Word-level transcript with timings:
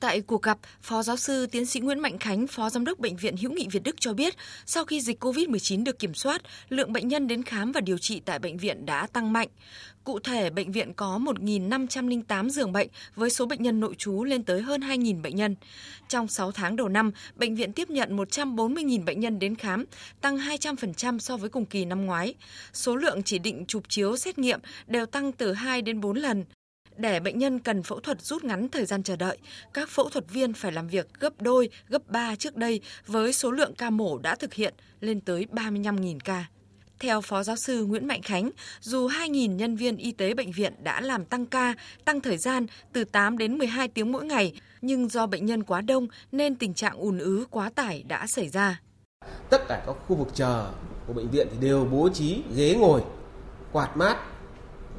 Tại 0.00 0.20
cuộc 0.20 0.42
gặp, 0.42 0.58
Phó 0.82 1.02
giáo 1.02 1.16
sư 1.16 1.46
tiến 1.46 1.66
sĩ 1.66 1.80
Nguyễn 1.80 1.98
Mạnh 1.98 2.18
Khánh, 2.18 2.46
Phó 2.46 2.70
Giám 2.70 2.84
đốc 2.84 2.98
Bệnh 2.98 3.16
viện 3.16 3.36
Hữu 3.36 3.52
nghị 3.52 3.66
Việt 3.70 3.82
Đức 3.82 4.00
cho 4.00 4.14
biết, 4.14 4.34
sau 4.66 4.84
khi 4.84 5.00
dịch 5.00 5.24
COVID-19 5.24 5.84
được 5.84 5.98
kiểm 5.98 6.14
soát, 6.14 6.42
lượng 6.68 6.92
bệnh 6.92 7.08
nhân 7.08 7.26
đến 7.26 7.42
khám 7.42 7.72
và 7.72 7.80
điều 7.80 7.98
trị 7.98 8.20
tại 8.24 8.38
bệnh 8.38 8.58
viện 8.58 8.86
đã 8.86 9.06
tăng 9.06 9.32
mạnh. 9.32 9.48
Cụ 10.04 10.18
thể, 10.18 10.50
bệnh 10.50 10.72
viện 10.72 10.92
có 10.94 11.18
1.508 11.18 12.48
giường 12.48 12.72
bệnh 12.72 12.88
với 13.14 13.30
số 13.30 13.46
bệnh 13.46 13.62
nhân 13.62 13.80
nội 13.80 13.94
trú 13.98 14.24
lên 14.24 14.44
tới 14.44 14.62
hơn 14.62 14.80
2.000 14.80 15.22
bệnh 15.22 15.36
nhân. 15.36 15.56
Trong 16.08 16.28
6 16.28 16.52
tháng 16.52 16.76
đầu 16.76 16.88
năm, 16.88 17.12
bệnh 17.34 17.54
viện 17.54 17.72
tiếp 17.72 17.90
nhận 17.90 18.16
140.000 18.16 19.04
bệnh 19.04 19.20
nhân 19.20 19.38
đến 19.38 19.54
khám, 19.54 19.84
tăng 20.20 20.38
200% 20.38 21.18
so 21.18 21.36
với 21.36 21.50
cùng 21.50 21.66
kỳ 21.66 21.84
năm 21.84 22.06
ngoái. 22.06 22.34
Số 22.72 22.96
lượng 22.96 23.22
chỉ 23.22 23.38
định 23.38 23.64
chụp 23.68 23.82
chiếu 23.88 24.16
xét 24.16 24.38
nghiệm 24.38 24.60
đều 24.86 25.06
tăng 25.06 25.32
từ 25.32 25.52
2 25.52 25.82
đến 25.82 26.00
4 26.00 26.16
lần. 26.16 26.44
Để 27.00 27.20
bệnh 27.20 27.38
nhân 27.38 27.58
cần 27.58 27.82
phẫu 27.82 28.00
thuật 28.00 28.22
rút 28.22 28.44
ngắn 28.44 28.68
thời 28.68 28.84
gian 28.84 29.02
chờ 29.02 29.16
đợi, 29.16 29.38
các 29.74 29.88
phẫu 29.88 30.08
thuật 30.08 30.24
viên 30.30 30.52
phải 30.52 30.72
làm 30.72 30.88
việc 30.88 31.08
gấp 31.20 31.42
đôi, 31.42 31.70
gấp 31.88 32.08
ba 32.08 32.36
trước 32.36 32.56
đây 32.56 32.80
với 33.06 33.32
số 33.32 33.50
lượng 33.50 33.74
ca 33.78 33.90
mổ 33.90 34.18
đã 34.18 34.34
thực 34.34 34.54
hiện 34.54 34.74
lên 35.00 35.20
tới 35.20 35.46
35.000 35.52 36.18
ca. 36.24 36.44
Theo 36.98 37.20
Phó 37.20 37.42
Giáo 37.42 37.56
sư 37.56 37.84
Nguyễn 37.84 38.06
Mạnh 38.06 38.22
Khánh, 38.22 38.50
dù 38.80 39.08
2.000 39.08 39.56
nhân 39.56 39.76
viên 39.76 39.96
y 39.96 40.12
tế 40.12 40.34
bệnh 40.34 40.52
viện 40.52 40.74
đã 40.82 41.00
làm 41.00 41.24
tăng 41.24 41.46
ca, 41.46 41.74
tăng 42.04 42.20
thời 42.20 42.36
gian 42.36 42.66
từ 42.92 43.04
8 43.04 43.38
đến 43.38 43.58
12 43.58 43.88
tiếng 43.88 44.12
mỗi 44.12 44.24
ngày, 44.24 44.60
nhưng 44.80 45.08
do 45.08 45.26
bệnh 45.26 45.46
nhân 45.46 45.62
quá 45.62 45.80
đông 45.80 46.08
nên 46.32 46.54
tình 46.54 46.74
trạng 46.74 46.96
ùn 46.96 47.18
ứ 47.18 47.46
quá 47.50 47.70
tải 47.74 48.02
đã 48.02 48.26
xảy 48.26 48.48
ra. 48.48 48.80
Tất 49.50 49.68
cả 49.68 49.82
các 49.86 49.96
khu 50.06 50.16
vực 50.16 50.28
chờ 50.34 50.70
của 51.06 51.12
bệnh 51.12 51.30
viện 51.30 51.48
thì 51.50 51.56
đều 51.60 51.84
bố 51.84 52.08
trí 52.08 52.42
ghế 52.56 52.74
ngồi, 52.74 53.02
quạt 53.72 53.96
mát 53.96 54.16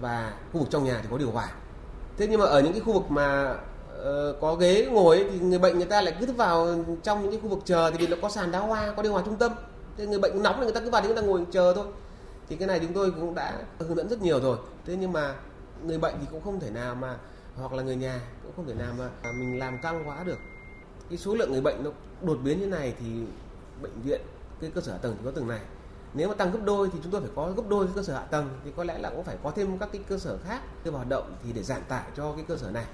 và 0.02 0.34
khu 0.52 0.60
vực 0.60 0.70
trong 0.72 0.84
nhà 0.84 1.00
thì 1.02 1.08
có 1.12 1.18
điều 1.18 1.32
hòa 1.32 1.52
thế 2.18 2.28
nhưng 2.28 2.40
mà 2.40 2.46
ở 2.46 2.62
những 2.62 2.74
cái 2.74 2.82
khu 2.82 2.94
vực 2.94 3.12
mà 3.12 3.58
uh, 4.00 4.42
có 4.42 4.56
ghế 4.56 4.88
ngồi 4.92 5.18
ấy, 5.18 5.30
thì 5.32 5.40
người 5.40 5.60
bệnh 5.60 5.78
người 5.78 5.88
ta 5.88 6.02
lại 6.02 6.16
cứ 6.20 6.34
vào 6.34 6.86
trong 7.04 7.22
những 7.22 7.32
cái 7.32 7.40
khu 7.44 7.48
vực 7.48 7.60
chờ 7.66 7.92
thì 7.92 7.98
vì 7.98 8.08
nó 8.08 8.18
có 8.22 8.30
sàn 8.30 8.52
đá 8.52 8.60
hoa 8.60 8.94
có 8.98 9.04
điều 9.04 9.12
hòa 9.12 9.22
trung 9.26 9.38
tâm. 9.38 9.52
Thế 9.98 10.08
người 10.08 10.20
bệnh 10.20 10.44
nóng 10.44 10.56
thì 10.58 10.64
người 10.64 10.74
ta 10.74 10.80
cứ 10.80 10.90
vào 10.90 11.02
đấy 11.02 11.14
người 11.14 11.22
ta 11.22 11.28
ngồi 11.28 11.46
chờ 11.52 11.74
thôi. 11.74 11.86
Thì 12.50 12.56
cái 12.56 12.68
này 12.68 12.80
chúng 12.80 12.94
tôi 12.94 13.12
cũng 13.12 13.36
đã 13.36 13.58
hướng 13.80 13.96
dẫn 13.96 14.10
rất 14.10 14.22
nhiều 14.22 14.40
rồi. 14.40 14.58
Thế 14.86 14.96
nhưng 15.00 15.14
mà 15.14 15.36
người 15.84 15.98
bệnh 15.98 16.16
thì 16.22 16.28
cũng 16.32 16.42
không 16.42 16.60
thể 16.60 16.70
nào 16.70 16.96
mà 16.96 17.18
hoặc 17.56 17.74
là 17.74 17.84
người 17.84 17.96
nhà 17.96 18.22
cũng 18.44 18.52
không 18.56 18.68
thể 18.68 18.74
nào 18.74 18.94
mà 19.00 19.10
mình 19.32 19.60
làm 19.60 19.78
căng 19.82 20.08
quá 20.08 20.24
được. 20.24 20.38
Cái 21.10 21.18
số 21.18 21.36
lượng 21.36 21.52
người 21.52 21.62
bệnh 21.62 21.84
nó 21.84 21.90
đột 22.22 22.38
biến 22.44 22.60
như 22.60 22.66
này 22.66 22.94
thì 23.00 23.06
bệnh 23.82 24.02
viện 24.04 24.22
cái 24.62 24.72
cơ 24.76 24.82
sở 24.82 24.98
tầng 24.98 25.16
thì 25.20 25.26
có 25.26 25.32
từng 25.36 25.48
này 25.48 25.60
nếu 26.14 26.28
mà 26.28 26.34
tăng 26.34 26.52
gấp 26.52 26.60
đôi 26.66 26.90
thì 26.94 27.00
chúng 27.04 27.12
tôi 27.12 27.22
phải 27.22 27.30
có 27.36 27.52
gấp 27.52 27.64
đôi 27.70 27.88
cơ 27.96 28.04
sở 28.04 28.14
hạ 28.14 28.24
tầng 28.24 28.50
thì 28.66 28.72
có 28.76 28.84
lẽ 28.84 28.98
là 28.98 29.10
cũng 29.10 29.24
phải 29.24 29.38
có 29.44 29.52
thêm 29.52 29.78
các 29.78 29.90
cái 29.92 30.02
cơ 30.08 30.18
sở 30.18 30.38
khác 30.38 30.62
đưa 30.86 30.92
vào 30.92 30.98
hoạt 30.98 31.10
động 31.10 31.36
thì 31.44 31.50
để 31.54 31.64
giảm 31.64 31.82
tải 31.88 32.04
cho 32.18 32.34
cái 32.34 32.46
cơ 32.48 32.58
sở 32.58 32.72
này 32.72 32.86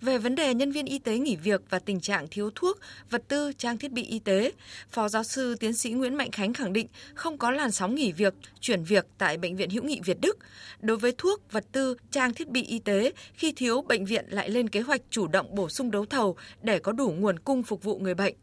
về 0.00 0.18
vấn 0.18 0.34
đề 0.34 0.54
nhân 0.54 0.72
viên 0.72 0.86
y 0.86 0.98
tế 0.98 1.18
nghỉ 1.18 1.36
việc 1.36 1.62
và 1.70 1.78
tình 1.78 2.00
trạng 2.00 2.28
thiếu 2.30 2.50
thuốc, 2.54 2.78
vật 3.10 3.22
tư, 3.28 3.52
trang 3.52 3.78
thiết 3.78 3.92
bị 3.92 4.02
y 4.02 4.18
tế, 4.18 4.52
Phó 4.90 5.08
giáo 5.08 5.24
sư 5.24 5.54
tiến 5.60 5.74
sĩ 5.74 5.90
Nguyễn 5.90 6.14
Mạnh 6.14 6.30
Khánh 6.30 6.52
khẳng 6.52 6.72
định 6.72 6.86
không 7.14 7.38
có 7.38 7.50
làn 7.50 7.70
sóng 7.70 7.94
nghỉ 7.94 8.12
việc, 8.12 8.34
chuyển 8.60 8.84
việc 8.84 9.06
tại 9.18 9.36
Bệnh 9.36 9.56
viện 9.56 9.70
Hữu 9.70 9.84
nghị 9.84 10.00
Việt 10.04 10.20
Đức. 10.20 10.38
Đối 10.80 10.96
với 10.96 11.12
thuốc, 11.18 11.52
vật 11.52 11.64
tư, 11.72 11.96
trang 12.10 12.34
thiết 12.34 12.48
bị 12.48 12.62
y 12.62 12.78
tế, 12.78 13.12
khi 13.34 13.52
thiếu, 13.52 13.82
bệnh 13.82 14.04
viện 14.04 14.24
lại 14.28 14.50
lên 14.50 14.68
kế 14.68 14.80
hoạch 14.80 15.00
chủ 15.10 15.26
động 15.26 15.54
bổ 15.54 15.68
sung 15.68 15.90
đấu 15.90 16.06
thầu 16.06 16.36
để 16.62 16.78
có 16.78 16.92
đủ 16.92 17.10
nguồn 17.10 17.38
cung 17.38 17.62
phục 17.62 17.82
vụ 17.82 17.98
người 17.98 18.14
bệnh. 18.14 18.34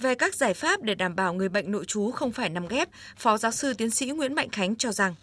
Về 0.00 0.14
các 0.14 0.34
giải 0.34 0.54
pháp 0.54 0.82
để 0.82 0.94
đảm 0.94 1.16
bảo 1.16 1.34
người 1.34 1.48
bệnh 1.48 1.72
nội 1.72 1.84
trú 1.84 2.10
không 2.10 2.32
phải 2.32 2.48
nằm 2.48 2.68
ghép, 2.68 2.88
Phó 3.16 3.38
giáo 3.38 3.52
sư 3.52 3.74
tiến 3.74 3.90
sĩ 3.90 4.06
Nguyễn 4.06 4.34
Mạnh 4.34 4.48
Khánh 4.50 4.76
cho 4.76 4.92
rằng. 4.92 5.14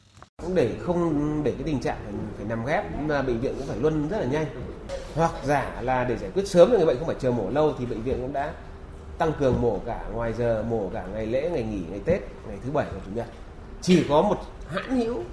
Cũng 0.41 0.55
để 0.55 0.71
không 0.81 1.41
để 1.43 1.51
cái 1.51 1.63
tình 1.65 1.79
trạng 1.79 1.97
phải, 2.05 2.13
phải 2.37 2.45
nằm 2.49 2.65
ghép 2.65 2.99
mà 2.99 3.21
bệnh 3.21 3.39
viện 3.39 3.53
cũng 3.57 3.67
phải 3.67 3.77
luân 3.77 4.09
rất 4.09 4.19
là 4.19 4.25
nhanh. 4.25 4.45
Hoặc 5.15 5.31
giả 5.45 5.81
là 5.81 6.03
để 6.03 6.17
giải 6.17 6.31
quyết 6.33 6.47
sớm 6.47 6.69
cho 6.71 6.77
người 6.77 6.85
bệnh 6.85 6.97
không 6.97 7.07
phải 7.07 7.15
chờ 7.19 7.31
mổ 7.31 7.49
lâu 7.49 7.73
thì 7.79 7.85
bệnh 7.85 8.03
viện 8.03 8.17
cũng 8.21 8.33
đã 8.33 8.53
tăng 9.17 9.31
cường 9.39 9.61
mổ 9.61 9.79
cả 9.85 10.05
ngoài 10.13 10.33
giờ 10.37 10.63
mổ 10.69 10.89
cả 10.93 11.05
ngày 11.13 11.25
lễ 11.25 11.49
ngày 11.53 11.63
nghỉ 11.63 11.81
ngày 11.89 11.99
tết 12.05 12.21
ngày 12.47 12.57
thứ 12.65 12.71
bảy 12.71 12.85
và 12.93 12.99
chủ 13.05 13.11
nhật. 13.15 13.27
Chỉ 13.81 14.05
có 14.09 14.21
một 14.21 14.37
hãn 14.67 14.97
hữu 14.97 15.23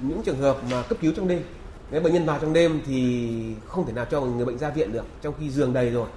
những 0.00 0.22
trường 0.24 0.38
hợp 0.38 0.58
mà 0.70 0.82
cấp 0.82 0.98
cứu 1.00 1.12
trong 1.16 1.28
đêm. 1.28 1.42
Nếu 1.90 2.00
bệnh 2.00 2.12
nhân 2.12 2.26
vào 2.26 2.38
trong 2.40 2.52
đêm 2.52 2.80
thì 2.86 3.28
không 3.66 3.86
thể 3.86 3.92
nào 3.92 4.04
cho 4.10 4.20
người 4.20 4.46
bệnh 4.46 4.58
ra 4.58 4.70
viện 4.70 4.92
được 4.92 5.06
trong 5.22 5.34
khi 5.40 5.50
giường 5.50 5.72
đầy 5.72 5.90
rồi. 5.90 6.08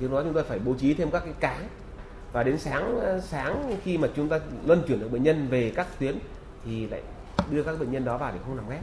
Thì 0.00 0.08
nói 0.08 0.24
đó 0.24 0.30
chúng 0.30 0.42
ta 0.42 0.48
phải 0.48 0.58
bố 0.58 0.74
trí 0.74 0.94
thêm 0.94 1.10
các 1.10 1.20
cái 1.24 1.34
cái 1.40 1.58
và 2.32 2.42
đến 2.42 2.58
sáng 2.58 3.00
sáng 3.22 3.76
khi 3.84 3.98
mà 3.98 4.08
chúng 4.16 4.28
ta 4.28 4.40
luân 4.66 4.82
chuyển 4.88 5.00
được 5.00 5.12
bệnh 5.12 5.22
nhân 5.22 5.48
về 5.50 5.72
các 5.76 5.86
tuyến 5.98 6.18
thì 6.64 6.86
lại 6.86 7.02
đưa 7.50 7.62
các 7.62 7.80
bệnh 7.80 7.92
nhân 7.92 8.04
đó 8.04 8.18
vào 8.18 8.32
để 8.32 8.38
không 8.46 8.56
nằm 8.56 8.70
ghép. 8.70 8.82